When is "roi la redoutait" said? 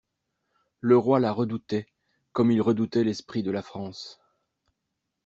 0.97-1.85